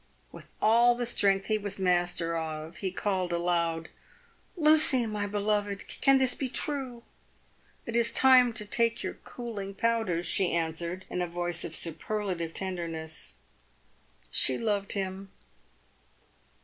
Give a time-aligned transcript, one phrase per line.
[0.31, 3.87] "With all the strength he was master of he called aloud,'
[4.67, 5.85] Lucy, my beloved!
[6.01, 7.03] can this be true
[7.85, 7.93] V f.
[7.93, 12.55] It is time to take your cooling powders,' she answered, in a voice of superlative
[12.55, 13.35] tenderness.
[14.31, 15.29] She loved him."